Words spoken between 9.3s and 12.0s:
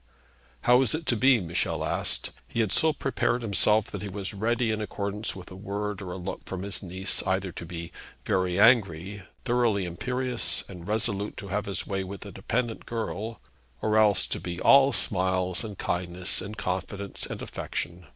thoroughly imperious, and resolute to have his